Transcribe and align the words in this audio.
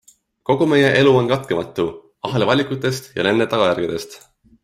Kogu 0.49 0.67
meie 0.69 0.87
elu 1.01 1.11
on 1.17 1.27
katkematu 1.31 1.85
ahel 2.29 2.47
valikutest 2.53 3.13
ja 3.19 3.27
nende 3.29 3.49
tagajärgedest. 3.55 4.19